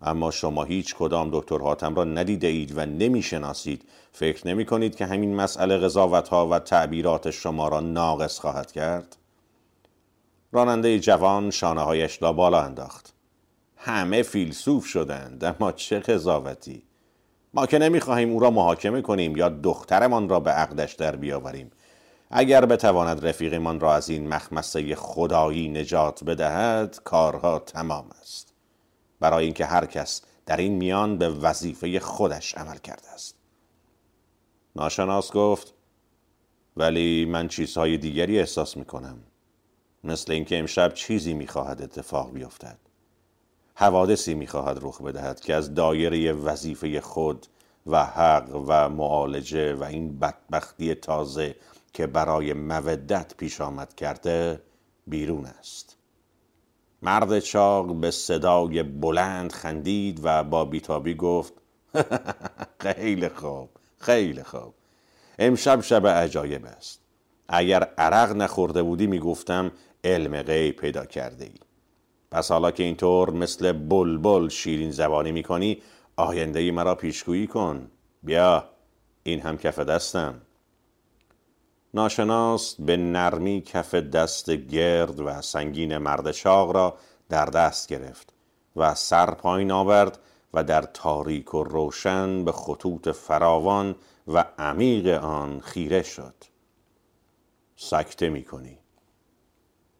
اما 0.01 0.31
شما 0.31 0.63
هیچ 0.63 0.95
کدام 0.95 1.29
دکتر 1.31 1.57
حاتم 1.57 1.95
را 1.95 2.03
ندیده 2.03 2.47
اید 2.47 2.77
و 2.77 2.85
نمی 2.85 3.21
شناسید 3.21 3.85
فکر 4.11 4.47
نمی 4.47 4.65
کنید 4.65 4.95
که 4.95 5.05
همین 5.05 5.35
مسئله 5.35 5.77
قضاوت 5.77 6.27
ها 6.27 6.47
و 6.47 6.59
تعبیرات 6.59 7.31
شما 7.31 7.67
را 7.67 7.79
ناقص 7.79 8.39
خواهد 8.39 8.71
کرد؟ 8.71 9.15
راننده 10.51 10.99
جوان 10.99 11.51
شانه 11.51 11.81
هایش 11.81 12.21
را 12.21 12.33
بالا 12.33 12.61
انداخت. 12.61 13.13
همه 13.77 14.23
فیلسوف 14.23 14.85
شدند 14.85 15.43
اما 15.43 15.71
چه 15.71 15.99
قضاوتی! 15.99 16.83
ما 17.53 17.65
که 17.65 17.79
نمی‌خواهیم 17.79 18.31
او 18.31 18.39
را 18.39 18.51
محاکمه 18.51 19.01
کنیم 19.01 19.37
یا 19.37 19.49
دخترمان 19.49 20.29
را 20.29 20.39
به 20.39 20.51
عقدش 20.51 20.93
در 20.93 21.15
بیاوریم. 21.15 21.71
اگر 22.32 22.65
بتواند 22.65 23.25
رفیقمان 23.25 23.79
را 23.79 23.96
از 23.96 24.10
این 24.10 24.27
مخمسه 24.27 24.96
خدایی 24.96 25.70
نجات 25.70 26.24
بدهد 26.24 27.00
کارها 27.03 27.60
تمام 27.60 28.10
است. 28.22 28.53
برای 29.20 29.46
اینکه 29.46 29.65
هر 29.65 29.86
کس 29.86 30.22
در 30.46 30.58
این 30.58 30.74
میان 30.74 31.17
به 31.17 31.29
وظیفه 31.29 32.00
خودش 32.00 32.55
عمل 32.55 32.77
کرده 32.77 33.10
است. 33.10 33.36
ناشناس 34.75 35.32
گفت 35.32 35.74
ولی 36.77 37.25
من 37.25 37.48
چیزهای 37.48 37.98
دیگری 37.98 38.39
احساس 38.39 38.77
می 38.77 38.86
کنم 38.86 39.17
مثل 40.03 40.32
اینکه 40.32 40.60
امشب 40.60 40.94
چیزی 40.94 41.34
می‌خواهد 41.34 41.82
اتفاق 41.82 42.34
بیفتد. 42.34 42.77
حوادثی 43.75 44.34
می‌خواهد 44.34 44.79
رخ 44.82 45.01
بدهد 45.01 45.39
که 45.39 45.55
از 45.55 45.74
دایره 45.74 46.34
وظیفه 46.34 47.01
خود 47.01 47.48
و 47.88 48.05
حق 48.05 48.63
و 48.67 48.89
معالجه 48.89 49.75
و 49.75 49.84
این 49.84 50.20
بدبختی 50.20 50.96
تازه 50.96 51.55
که 51.95 52.07
برای 52.07 52.53
مودت 52.53 53.35
پیش 53.37 53.61
آمد 53.61 53.93
کرده 53.95 54.61
بیرون 55.07 55.45
است. 55.45 55.97
مرد 57.01 57.39
چاق 57.39 57.95
به 57.95 58.11
صدای 58.11 58.83
بلند 58.83 59.51
خندید 59.51 60.19
و 60.23 60.43
با 60.43 60.65
بیتابی 60.65 61.15
گفت 61.15 61.53
خیلی 62.83 63.29
خوب 63.29 63.69
خیلی 63.97 64.43
خوب. 64.43 64.73
امشب 65.39 65.81
شب 65.81 66.07
عجایب 66.07 66.65
است. 66.65 67.01
اگر 67.47 67.83
عرق 67.83 68.31
نخورده 68.31 68.83
بودی 68.83 69.07
می‌گفتم 69.07 69.71
علم 70.03 70.41
غیب 70.41 70.75
پیدا 70.75 71.05
کرده 71.05 71.45
ای. 71.45 71.59
پس 72.31 72.51
حالا 72.51 72.71
که 72.71 72.83
اینطور 72.83 73.31
مثل 73.31 73.71
بلبل 73.71 74.49
شیرین 74.49 74.91
زبانی 74.91 75.31
می‌کنی 75.31 75.81
آینده 76.15 76.59
ای 76.59 76.71
مرا 76.71 76.95
پیشگویی 76.95 77.47
کن. 77.47 77.91
بیا 78.23 78.69
این 79.23 79.41
هم 79.41 79.57
کف 79.57 79.79
دستم. 79.79 80.41
ناشناس 81.95 82.75
به 82.79 82.97
نرمی 82.97 83.61
کف 83.61 83.95
دست 83.95 84.51
گرد 84.51 85.19
و 85.19 85.41
سنگین 85.41 85.97
مرد 85.97 86.31
چاق 86.31 86.71
را 86.71 86.97
در 87.29 87.45
دست 87.45 87.87
گرفت 87.87 88.33
و 88.75 88.95
سر 88.95 89.31
پایین 89.31 89.71
آورد 89.71 90.19
و 90.53 90.63
در 90.63 90.81
تاریک 90.81 91.53
و 91.53 91.63
روشن 91.63 92.45
به 92.45 92.51
خطوط 92.51 93.09
فراوان 93.09 93.95
و 94.27 94.45
عمیق 94.59 95.23
آن 95.23 95.59
خیره 95.59 96.03
شد. 96.03 96.33
سکته 97.75 98.29
می 98.29 98.43
کنی. 98.43 98.77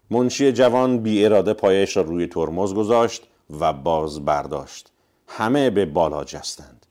منشی 0.10 0.52
جوان 0.52 0.98
بی 0.98 1.26
اراده 1.26 1.54
پایش 1.54 1.98
را 1.98 2.04
روی 2.04 2.28
ترمز 2.28 2.74
گذاشت 2.74 3.24
و 3.60 3.74
باز 3.74 4.26
برداشت. 4.26 4.92
همه 5.28 5.70
به 5.70 5.86
بالا 5.86 6.24
جستند. 6.24 6.86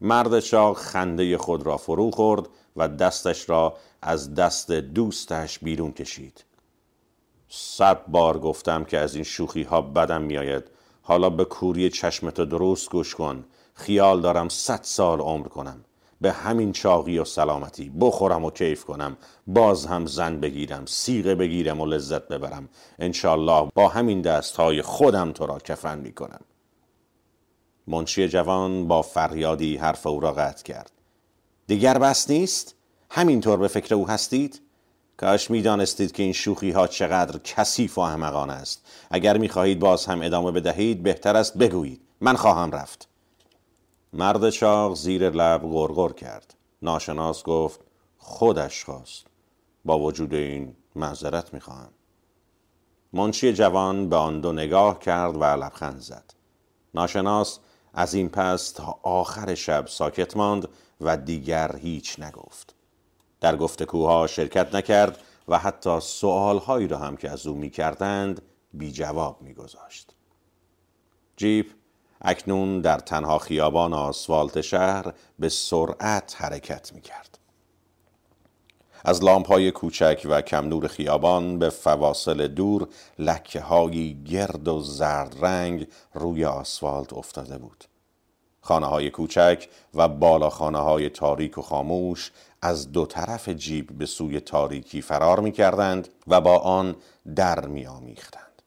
مرد 0.00 0.40
چاق 0.40 0.76
خنده 0.76 1.38
خود 1.38 1.66
را 1.66 1.76
فرو 1.76 2.10
خورد 2.10 2.48
و 2.76 2.88
دستش 2.88 3.48
را 3.50 3.76
از 4.02 4.34
دست 4.34 4.72
دوستش 4.72 5.58
بیرون 5.58 5.92
کشید. 5.92 6.44
صد 7.48 8.06
بار 8.08 8.38
گفتم 8.38 8.84
که 8.84 8.98
از 8.98 9.14
این 9.14 9.24
شوخی 9.24 9.62
ها 9.62 9.82
بدم 9.82 10.22
میآید. 10.22 10.64
حالا 11.02 11.30
به 11.30 11.44
کوری 11.44 11.90
چشمت 11.90 12.40
درست 12.40 12.90
گوش 12.90 13.14
کن. 13.14 13.44
خیال 13.74 14.20
دارم 14.20 14.48
صد 14.48 14.80
سال 14.82 15.20
عمر 15.20 15.48
کنم. 15.48 15.84
به 16.20 16.32
همین 16.32 16.72
چاقی 16.72 17.18
و 17.18 17.24
سلامتی 17.24 17.92
بخورم 18.00 18.44
و 18.44 18.50
کیف 18.50 18.84
کنم. 18.84 19.16
باز 19.46 19.86
هم 19.86 20.06
زن 20.06 20.40
بگیرم 20.40 20.86
سیغه 20.86 21.34
بگیرم 21.34 21.80
و 21.80 21.86
لذت 21.86 22.28
ببرم. 22.28 22.68
انشالله 22.98 23.70
با 23.74 23.88
همین 23.88 24.20
دست 24.22 24.56
های 24.56 24.82
خودم 24.82 25.32
تو 25.32 25.46
را 25.46 25.58
کفن 25.58 25.98
می 25.98 26.12
کنم 26.12 26.40
منشی 27.86 28.28
جوان 28.28 28.88
با 28.88 29.02
فریادی 29.02 29.76
حرف 29.76 30.06
او 30.06 30.20
را 30.20 30.32
قطع 30.32 30.62
کرد. 30.62 30.92
دیگر 31.66 31.98
بس 31.98 32.30
نیست؟ 32.30 32.74
همینطور 33.10 33.56
به 33.56 33.68
فکر 33.68 33.94
او 33.94 34.08
هستید؟ 34.08 34.62
کاش 35.16 35.50
می‌دانستید 35.50 36.12
که 36.12 36.22
این 36.22 36.32
شوخی 36.32 36.70
ها 36.70 36.86
چقدر 36.86 37.38
کثیف 37.44 37.98
و 37.98 38.00
احمقانه 38.00 38.52
است. 38.52 38.86
اگر 39.10 39.38
می‌خواهید 39.38 39.78
باز 39.78 40.06
هم 40.06 40.22
ادامه 40.22 40.50
بدهید 40.50 41.02
بهتر 41.02 41.36
است 41.36 41.58
بگویید. 41.58 42.00
من 42.20 42.36
خواهم 42.36 42.70
رفت. 42.70 43.08
مرد 44.12 44.50
چاق 44.50 44.94
زیر 44.94 45.30
لب 45.30 45.62
غرغر 45.62 46.12
کرد. 46.12 46.54
ناشناس 46.82 47.42
گفت 47.42 47.80
خودش 48.18 48.84
خواست. 48.84 49.26
با 49.84 49.98
وجود 49.98 50.34
این 50.34 50.76
معذرت 50.96 51.54
می‌خواهم. 51.54 51.90
منشی 53.12 53.52
جوان 53.52 54.08
به 54.08 54.16
آن 54.16 54.40
دو 54.40 54.52
نگاه 54.52 54.98
کرد 54.98 55.36
و 55.36 55.44
لبخند 55.44 56.00
زد. 56.00 56.34
ناشناس 56.94 57.58
از 57.94 58.14
این 58.14 58.28
پس 58.28 58.70
تا 58.70 58.98
آخر 59.02 59.54
شب 59.54 59.86
ساکت 59.86 60.36
ماند 60.36 60.68
و 61.00 61.16
دیگر 61.16 61.76
هیچ 61.76 62.20
نگفت 62.20 62.74
در 63.40 63.56
گفتگوها 63.56 64.26
شرکت 64.26 64.74
نکرد 64.74 65.18
و 65.48 65.58
حتی 65.58 66.00
سوالهایی 66.00 66.88
را 66.88 66.98
هم 66.98 67.16
که 67.16 67.30
از 67.30 67.46
او 67.46 67.56
می‌کردند 67.56 68.42
بی 68.72 68.92
جواب 68.92 69.42
میگذاشت 69.42 70.14
جیپ 71.36 71.66
اکنون 72.22 72.80
در 72.80 72.98
تنها 72.98 73.38
خیابان 73.38 73.92
آسفالت 73.92 74.60
شهر 74.60 75.12
به 75.38 75.48
سرعت 75.48 76.36
حرکت 76.38 76.92
می 76.92 77.00
کرد. 77.00 77.39
از 79.04 79.24
لامپ 79.24 79.46
های 79.46 79.70
کوچک 79.70 80.26
و 80.30 80.42
کم 80.42 80.68
نور 80.68 80.88
خیابان 80.88 81.58
به 81.58 81.70
فواصل 81.70 82.46
دور 82.46 82.88
لکه 83.18 83.60
های 83.60 84.22
گرد 84.24 84.68
و 84.68 84.80
زرد 84.80 85.36
رنگ 85.40 85.86
روی 86.14 86.44
آسفالت 86.44 87.12
افتاده 87.12 87.58
بود. 87.58 87.84
خانه 88.60 88.86
های 88.86 89.10
کوچک 89.10 89.68
و 89.94 90.08
بالاخانه 90.08 90.78
های 90.78 91.08
تاریک 91.08 91.58
و 91.58 91.62
خاموش 91.62 92.30
از 92.62 92.92
دو 92.92 93.06
طرف 93.06 93.48
جیب 93.48 93.98
به 93.98 94.06
سوی 94.06 94.40
تاریکی 94.40 95.02
فرار 95.02 95.40
می 95.40 95.52
کردند 95.52 96.08
و 96.26 96.40
با 96.40 96.58
آن 96.58 96.96
در 97.36 97.66
می 97.66 97.86
آمیختند. 97.86 98.62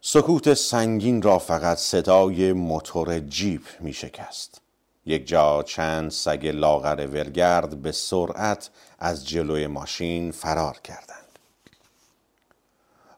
سکوت 0.00 0.54
سنگین 0.54 1.22
را 1.22 1.38
فقط 1.38 1.78
صدای 1.78 2.52
موتور 2.52 3.18
جیب 3.18 3.62
می 3.80 3.92
شکست. 3.92 4.59
یک 5.10 5.26
جا 5.26 5.62
چند 5.62 6.10
سگ 6.10 6.46
لاغر 6.46 7.06
ورگرد 7.06 7.82
به 7.82 7.92
سرعت 7.92 8.70
از 8.98 9.28
جلوی 9.28 9.66
ماشین 9.66 10.30
فرار 10.30 10.78
کردند. 10.84 11.38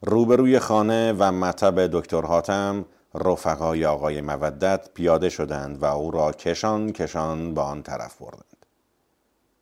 روبروی 0.02 0.58
خانه 0.58 1.12
و 1.12 1.32
مطب 1.32 1.87
دکتر 1.87 2.22
حاتم 2.22 2.84
رفقای 3.14 3.87
آقای 3.87 4.20
مودت 4.20 4.90
پیاده 4.94 5.28
شدند 5.28 5.82
و 5.82 5.84
او 5.84 6.11
را 6.11 6.32
کشان 6.32 6.92
کشان 6.92 7.54
به 7.54 7.61
آن 7.61 7.82
طرف 7.82 8.18
بردند. 8.18 8.66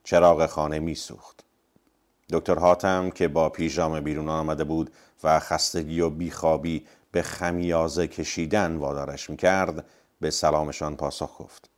چراغ 0.05 0.47
خانه 0.47 0.79
میسوخت. 0.79 1.45
دکتر 2.33 2.59
حاتم 2.59 3.11
که 3.11 3.29
با 3.29 3.49
پیژامه 3.49 4.01
بیرون 4.01 4.29
آمده 4.29 4.65
بود 4.65 4.91
و 5.25 5.41
خستگی 5.41 6.01
و 6.01 6.11
بیخوابی 6.11 6.87
به 7.13 7.23
خمیازه 7.23 8.09
کشیدن 8.09 8.77
وادارش 8.77 9.31
می‌کرد 9.31 9.85
به 10.21 10.31
سلامشان 10.31 10.97
پاسخ 10.97 11.43
گفت. 11.43 11.70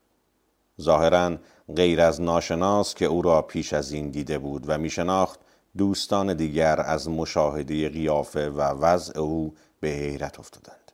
ظاهرا 0.82 1.36
غیر 1.76 2.00
از 2.00 2.20
ناشناس 2.20 2.94
که 2.94 3.04
او 3.04 3.22
را 3.22 3.42
پیش 3.42 3.72
از 3.72 3.92
این 3.92 4.10
دیده 4.10 4.38
بود 4.38 4.64
و 4.66 4.78
میشناخت 4.78 5.40
دوستان 5.78 6.34
دیگر 6.34 6.80
از 6.80 7.08
مشاهده 7.08 7.88
قیافه 7.88 8.50
و 8.50 8.60
وضع 8.60 9.20
او 9.20 9.54
به 9.80 9.88
حیرت 9.88 10.38
افتادند. 10.40 10.92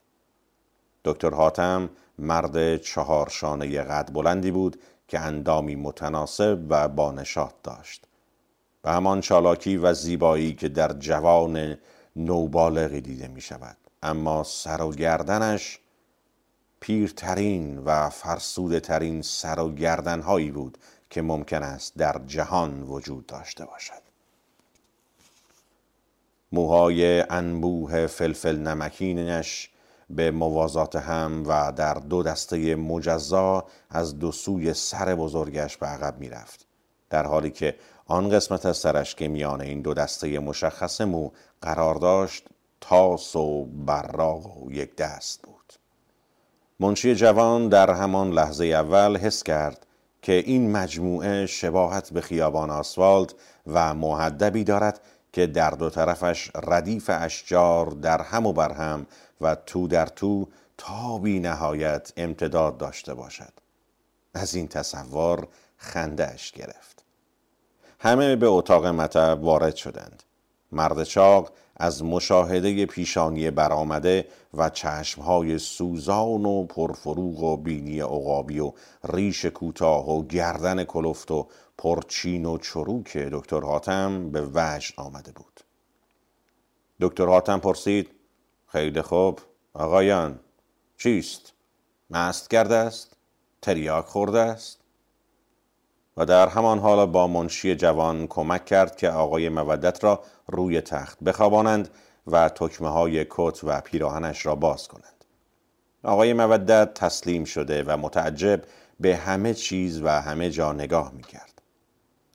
دکتر 1.04 1.30
حاتم 1.30 1.90
مرد 2.18 2.76
چهارشانه 2.76 3.82
قد 3.82 4.12
بلندی 4.12 4.50
بود 4.50 4.80
که 5.08 5.20
اندامی 5.20 5.76
متناسب 5.76 6.58
و 6.68 6.88
بانشات 6.88 7.54
داشت. 7.62 8.04
به 8.82 8.90
همان 8.90 9.20
چالاکی 9.20 9.76
و 9.76 9.94
زیبایی 9.94 10.54
که 10.54 10.68
در 10.68 10.92
جوان 10.92 11.76
نوبالغی 12.16 13.00
دیده 13.00 13.28
می 13.28 13.40
شود 13.40 13.76
اما 14.02 14.42
سر 14.44 14.82
و 14.82 14.90
گردنش 14.90 15.78
پیرترین 16.80 17.78
و 17.78 18.10
فرسوده 18.10 18.80
ترین 18.80 19.22
سر 19.22 19.60
و 19.60 19.72
گردن 19.72 20.20
هایی 20.20 20.50
بود 20.50 20.78
که 21.10 21.22
ممکن 21.22 21.62
است 21.62 21.96
در 21.96 22.20
جهان 22.26 22.82
وجود 22.82 23.26
داشته 23.26 23.64
باشد. 23.64 24.02
موهای 26.52 27.20
انبوه 27.20 28.06
فلفل 28.06 28.56
نمکینش 28.56 29.70
به 30.10 30.30
موازات 30.30 30.96
هم 30.96 31.44
و 31.46 31.72
در 31.72 31.94
دو 31.94 32.22
دسته 32.22 32.74
مجزا 32.74 33.64
از 33.90 34.18
دو 34.18 34.32
سوی 34.32 34.74
سر 34.74 35.14
بزرگش 35.14 35.76
به 35.76 35.86
عقب 35.86 36.18
می‌رفت 36.18 36.66
در 37.10 37.26
حالی 37.26 37.50
که 37.50 37.76
آن 38.06 38.28
قسمت 38.28 38.66
از 38.66 38.76
سرش 38.76 39.14
که 39.14 39.28
میان 39.28 39.60
این 39.60 39.82
دو 39.82 39.94
دسته 39.94 40.38
مشخص 40.38 41.00
مو 41.00 41.30
قرار 41.62 41.94
داشت 41.94 42.44
تاس 42.80 43.36
و 43.36 43.64
براغ 43.64 44.62
و 44.62 44.72
یک 44.72 44.96
دست 44.96 45.42
بود. 45.42 45.57
منشی 46.80 47.14
جوان 47.14 47.68
در 47.68 47.90
همان 47.90 48.30
لحظه 48.30 48.64
اول 48.64 49.16
حس 49.16 49.42
کرد 49.42 49.86
که 50.22 50.32
این 50.32 50.72
مجموعه 50.72 51.46
شباهت 51.46 52.12
به 52.12 52.20
خیابان 52.20 52.70
آسفالت 52.70 53.34
و 53.66 53.94
محدبی 53.94 54.64
دارد 54.64 55.00
که 55.32 55.46
در 55.46 55.70
دو 55.70 55.90
طرفش 55.90 56.50
ردیف 56.66 57.10
اشجار 57.12 57.86
در 57.86 58.22
هم 58.22 58.46
و 58.46 58.52
بر 58.52 58.72
هم 58.72 59.06
و 59.40 59.54
تو 59.54 59.88
در 59.88 60.06
تو 60.06 60.48
تا 60.78 61.18
بی 61.18 61.40
نهایت 61.40 62.12
امتداد 62.16 62.78
داشته 62.78 63.14
باشد. 63.14 63.52
از 64.34 64.54
این 64.54 64.68
تصور 64.68 65.48
خندهش 65.76 66.52
گرفت. 66.52 67.04
همه 68.00 68.36
به 68.36 68.46
اتاق 68.46 68.86
مطب 68.86 69.38
وارد 69.42 69.76
شدند. 69.76 70.22
مرد 70.72 71.04
چاق 71.04 71.52
از 71.78 72.04
مشاهده 72.04 72.86
پیشانی 72.86 73.50
برآمده 73.50 74.28
و 74.54 74.70
چشمهای 74.70 75.58
سوزان 75.58 76.44
و 76.44 76.64
پرفروغ 76.64 77.42
و 77.42 77.56
بینی 77.56 78.00
عقابی 78.00 78.58
و 78.58 78.72
ریش 79.04 79.44
کوتاه 79.44 80.10
و 80.10 80.26
گردن 80.26 80.84
کلفت 80.84 81.30
و 81.30 81.48
پرچین 81.78 82.46
و 82.46 82.58
چروک 82.58 83.16
دکتر 83.16 83.60
حاتم 83.60 84.30
به 84.30 84.48
وجد 84.54 84.94
آمده 84.96 85.32
بود. 85.32 85.60
دکتر 87.00 87.26
حاتم 87.26 87.58
پرسید 87.58 88.10
خیلی 88.66 89.02
خوب 89.02 89.40
آقایان 89.74 90.40
چیست؟ 90.96 91.52
مست 92.10 92.50
کرده 92.50 92.74
است؟ 92.74 93.16
تریاک 93.62 94.04
خورده 94.04 94.38
است؟ 94.38 94.80
و 96.18 96.24
در 96.24 96.48
همان 96.48 96.78
حال 96.78 97.06
با 97.06 97.26
منشی 97.26 97.76
جوان 97.76 98.26
کمک 98.26 98.64
کرد 98.64 98.96
که 98.96 99.10
آقای 99.10 99.48
مودت 99.48 100.04
را 100.04 100.22
روی 100.48 100.80
تخت 100.80 101.18
بخوابانند 101.24 101.88
و 102.26 102.48
تکمه 102.48 102.88
های 102.88 103.26
کت 103.30 103.64
و 103.64 103.80
پیراهنش 103.80 104.46
را 104.46 104.54
باز 104.54 104.88
کنند. 104.88 105.24
آقای 106.02 106.32
مودت 106.32 106.94
تسلیم 106.94 107.44
شده 107.44 107.84
و 107.86 107.96
متعجب 107.96 108.62
به 109.00 109.16
همه 109.16 109.54
چیز 109.54 110.02
و 110.02 110.08
همه 110.08 110.50
جا 110.50 110.72
نگاه 110.72 111.12
می 111.12 111.22
کرد 111.22 111.62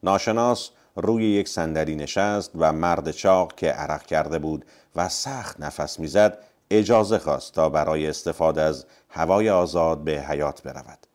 ناشناس 0.04 0.70
روی 0.96 1.26
یک 1.26 1.50
صندلی 1.50 1.96
نشست 1.96 2.52
و 2.56 2.74
مرد 2.74 3.12
چاق 3.12 3.56
که 3.56 3.68
عرق 3.68 4.06
کرده 4.06 4.40
بود 4.40 4.66
و 4.96 5.10
سخت 5.10 5.60
نفس 5.60 6.00
می‌زد 6.00 6.38
اجازه 6.72 7.18
خواست 7.18 7.54
تا 7.54 7.70
برای 7.70 8.08
استفاده 8.08 8.62
از 8.62 8.86
هوای 9.10 9.50
آزاد 9.50 10.04
به 10.04 10.12
حیات 10.12 10.64
برود. 10.64 11.13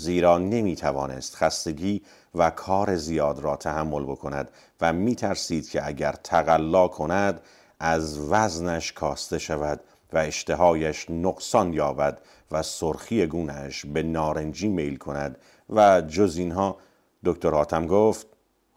زیرا 0.00 0.38
نمی 0.38 0.76
توانست 0.76 1.36
خستگی 1.36 2.02
و 2.34 2.50
کار 2.50 2.96
زیاد 2.96 3.38
را 3.38 3.56
تحمل 3.56 4.02
بکند 4.02 4.50
و 4.80 4.92
می 4.92 5.14
ترسید 5.14 5.68
که 5.68 5.86
اگر 5.86 6.12
تقلا 6.12 6.88
کند 6.88 7.40
از 7.80 8.18
وزنش 8.18 8.92
کاسته 8.92 9.38
شود 9.38 9.80
و 10.12 10.18
اشتهایش 10.18 11.10
نقصان 11.10 11.72
یابد 11.72 12.20
و 12.50 12.62
سرخی 12.62 13.26
گونش 13.26 13.86
به 13.86 14.02
نارنجی 14.02 14.68
میل 14.68 14.96
کند. 14.96 15.38
و 15.70 16.00
جز 16.00 16.36
اینها 16.36 16.76
دکتر 17.24 17.50
حاتم 17.50 17.86
گفت 17.86 18.26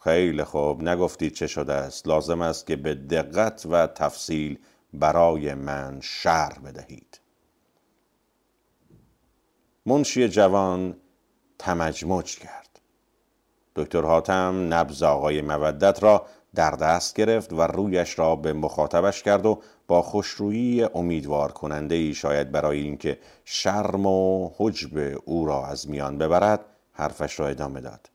خیلی 0.03 0.43
خوب 0.43 0.83
نگفتید 0.83 1.33
چه 1.33 1.47
شده 1.47 1.73
است. 1.73 2.07
لازم 2.07 2.41
است 2.41 2.67
که 2.67 2.75
به 2.75 2.95
دقت 2.95 3.65
و 3.65 3.87
تفصیل 3.87 4.59
برای 4.93 5.53
من 5.53 5.99
شر 6.01 6.53
بدهید. 6.65 7.19
منشی 9.85 10.29
جوان 10.29 10.95
تمجمج 11.63 12.35
کرد. 12.39 12.79
دکتر 13.75 14.01
حاتم 14.01 14.73
نبز 14.73 15.03
آقای 15.03 15.41
مودت 15.41 16.03
را 16.03 16.25
در 16.55 16.71
دست 16.71 17.15
گرفت 17.15 17.53
و 17.53 17.61
رویش 17.61 18.19
را 18.19 18.35
به 18.35 18.53
مخاطبش 18.53 19.23
کرد 19.23 19.45
و 19.45 19.61
با 19.87 20.01
خوشرویی 20.01 20.83
امیدوار 20.83 21.51
کننده 21.51 21.95
ای 21.95 22.13
شاید 22.13 22.51
برای 22.51 22.81
اینکه 22.81 23.19
شرم 23.45 24.05
و 24.05 24.49
حجب 24.57 25.21
او 25.25 25.45
را 25.45 25.65
از 25.65 25.89
میان 25.89 26.17
ببرد 26.17 26.65
حرفش 26.91 27.39
را 27.39 27.47
ادامه 27.47 27.81
داد. 27.81 28.09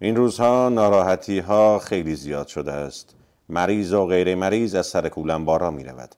این 0.00 0.16
روزها 0.16 0.68
ناراحتی 0.68 1.38
ها 1.38 1.78
خیلی 1.78 2.14
زیاد 2.14 2.46
شده 2.46 2.72
است. 2.72 3.14
مریض 3.48 3.92
و 3.92 4.06
غیر 4.06 4.34
مریض 4.34 4.74
از 4.74 4.86
سر 4.86 5.08
کولم 5.08 5.44
بارا 5.44 5.70
می 5.70 5.84
رود 5.84 6.14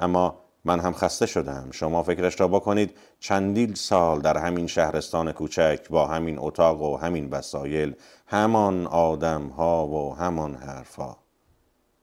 اما 0.00 0.38
من 0.64 0.80
هم 0.80 0.92
خسته 0.92 1.26
شدم. 1.26 1.68
شما 1.70 2.02
فکرش 2.02 2.40
را 2.40 2.48
بکنید 2.48 2.98
چندین 3.20 3.74
سال 3.74 4.20
در 4.20 4.38
همین 4.38 4.66
شهرستان 4.66 5.32
کوچک 5.32 5.88
با 5.90 6.06
همین 6.06 6.38
اتاق 6.38 6.82
و 6.82 6.96
همین 6.96 7.30
وسایل 7.30 7.94
همان 8.26 8.86
آدم 8.86 9.48
ها 9.48 9.86
و 9.86 10.14
همان 10.14 10.54
حرف 10.54 10.94
ها. 10.94 11.16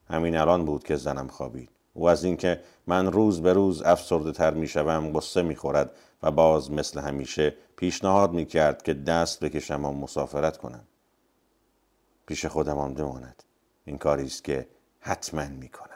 همین 0.10 0.38
الان 0.38 0.66
بود 0.66 0.84
که 0.84 0.96
زنم 0.96 1.28
خوابید. 1.28 1.70
و 1.96 2.06
از 2.06 2.24
اینکه 2.24 2.62
من 2.88 3.12
روز 3.12 3.42
به 3.42 3.54
روز 3.54 3.82
افسرده 3.82 4.32
تر 4.32 4.54
می 4.54 4.68
شوم 4.68 5.12
قصه 5.14 5.42
می 5.42 5.56
خورد 5.56 5.92
و 6.24 6.32
باز 6.32 6.72
مثل 6.72 7.00
همیشه 7.00 7.56
پیشنهاد 7.76 8.32
می 8.32 8.46
کرد 8.46 8.84
که 8.84 8.94
دست 8.94 9.40
بکشم 9.40 9.86
و 9.86 9.94
مسافرت 9.94 10.58
کنم. 10.58 10.84
پیش 12.28 12.46
خودم 12.46 12.94
بماند. 12.94 13.44
این 13.86 13.98
کاری 13.98 14.26
است 14.26 14.44
که 14.44 14.68
حتما 15.00 15.46
می 15.46 15.70
کنم 15.70 15.89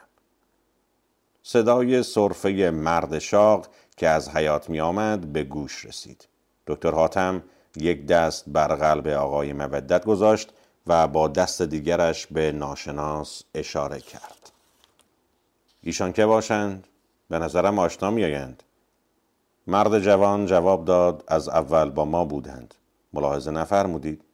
صدای 1.46 2.02
صرفه 2.02 2.70
مرد 2.70 3.18
شاق 3.18 3.66
که 3.96 4.08
از 4.08 4.28
حیات 4.28 4.70
می 4.70 4.80
آمد 4.80 5.32
به 5.32 5.42
گوش 5.42 5.84
رسید. 5.84 6.28
دکتر 6.66 6.90
حاتم 6.90 7.42
یک 7.76 8.06
دست 8.06 8.44
بر 8.46 8.74
قلب 8.74 9.06
آقای 9.08 9.52
مودت 9.52 10.04
گذاشت 10.04 10.52
و 10.86 11.08
با 11.08 11.28
دست 11.28 11.62
دیگرش 11.62 12.26
به 12.26 12.52
ناشناس 12.52 13.42
اشاره 13.54 14.00
کرد. 14.00 14.52
ایشان 15.82 16.12
که 16.12 16.26
باشند؟ 16.26 16.86
به 17.30 17.38
نظرم 17.38 17.78
آشنا 17.78 18.10
میآیند. 18.10 18.62
مرد 19.66 19.98
جوان 19.98 20.46
جواب 20.46 20.84
داد 20.84 21.24
از 21.28 21.48
اول 21.48 21.90
با 21.90 22.04
ما 22.04 22.24
بودند. 22.24 22.74
ملاحظه 23.12 23.50
نفرمودید. 23.50 24.24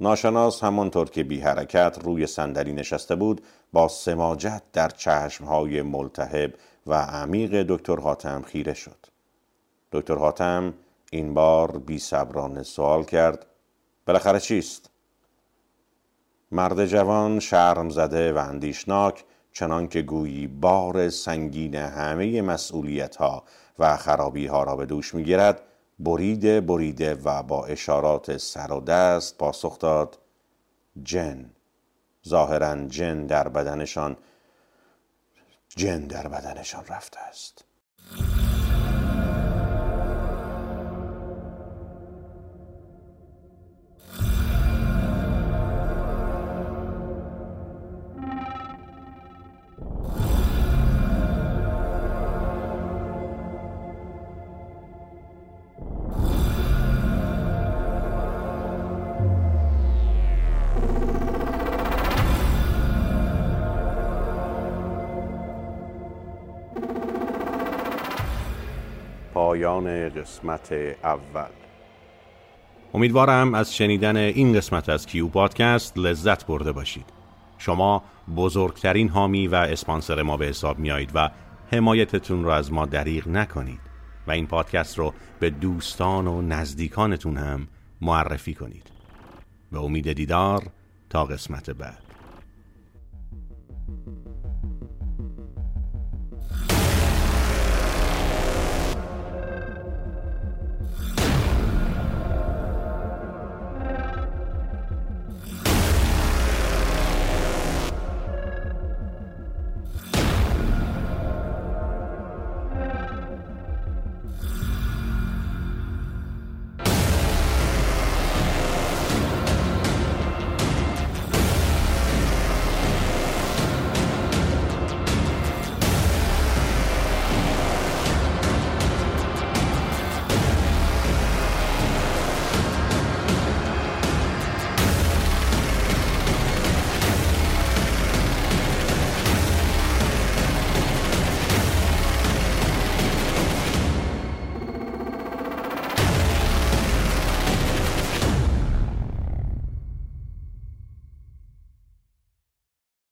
ناشناس 0.00 0.64
همانطور 0.64 1.10
که 1.10 1.24
بی 1.24 1.40
حرکت 1.40 1.98
روی 2.02 2.26
صندلی 2.26 2.72
نشسته 2.72 3.14
بود 3.14 3.40
با 3.72 3.88
سماجت 3.88 4.62
در 4.72 4.88
چشمهای 4.88 5.82
ملتهب 5.82 6.54
و 6.86 6.94
عمیق 6.94 7.62
دکتر 7.68 7.96
حاتم 7.96 8.42
خیره 8.42 8.74
شد 8.74 9.06
دکتر 9.92 10.14
حاتم 10.14 10.74
این 11.10 11.34
بار 11.34 11.78
بی 11.78 11.98
صبرانه 11.98 12.62
سوال 12.62 13.04
کرد 13.04 13.46
بالاخره 14.06 14.40
چیست؟ 14.40 14.90
مرد 16.52 16.86
جوان 16.86 17.40
شرم 17.40 17.90
زده 17.90 18.32
و 18.32 18.38
اندیشناک 18.38 19.24
چنان 19.52 19.88
که 19.88 20.02
گویی 20.02 20.46
بار 20.46 21.08
سنگین 21.08 21.74
همه 21.74 22.42
مسئولیت 22.42 23.16
ها 23.16 23.44
و 23.78 23.96
خرابی 23.96 24.46
ها 24.46 24.62
را 24.62 24.76
به 24.76 24.86
دوش 24.86 25.14
می‌گیرد 25.14 25.62
بریده 26.00 26.60
بریده 26.60 27.14
و 27.14 27.42
با 27.42 27.66
اشارات 27.66 28.36
سر 28.36 28.72
و 28.72 28.80
دست 28.80 29.38
پاسخ 29.38 29.78
داد 29.78 30.18
جن. 31.02 31.50
ظاهرا 32.28 32.86
جن 32.86 33.26
در 33.26 33.48
بدنشان 33.48 34.16
جن 35.68 36.00
در 36.00 36.28
بدنشان 36.28 36.84
رفته 36.86 37.20
است. 37.20 37.64
پایان 69.80 70.08
قسمت 70.08 70.72
اول. 71.04 71.50
امیدوارم 72.94 73.54
از 73.54 73.74
شنیدن 73.74 74.16
این 74.16 74.54
قسمت 74.54 74.88
از 74.88 75.06
کیو 75.06 75.28
پادکست 75.28 75.98
لذت 75.98 76.46
برده 76.46 76.72
باشید. 76.72 77.06
شما 77.58 78.02
بزرگترین 78.36 79.08
حامی 79.08 79.46
و 79.46 79.54
اسپانسر 79.54 80.22
ما 80.22 80.36
به 80.36 80.46
حساب 80.46 80.78
میایید 80.78 81.10
و 81.14 81.30
حمایتتون 81.72 82.44
رو 82.44 82.50
از 82.50 82.72
ما 82.72 82.86
دریغ 82.86 83.28
نکنید 83.28 83.80
و 84.26 84.30
این 84.30 84.46
پادکست 84.46 84.98
رو 84.98 85.14
به 85.40 85.50
دوستان 85.50 86.26
و 86.26 86.42
نزدیکانتون 86.42 87.36
هم 87.36 87.68
معرفی 88.00 88.54
کنید. 88.54 88.90
به 89.72 89.78
امید 89.78 90.12
دیدار 90.12 90.62
تا 91.10 91.24
قسمت 91.24 91.70
بعد. 91.70 92.02